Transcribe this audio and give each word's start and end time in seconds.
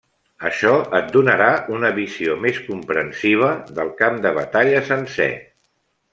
Això 0.47 0.69
et 0.99 1.11
donarà 1.15 1.49
una 1.75 1.91
visió 1.97 2.37
més 2.47 2.57
comprensiva 2.71 3.51
del 3.81 3.93
camp 4.01 4.19
de 4.25 4.33
batalla 4.41 4.83
sencer. 4.91 5.31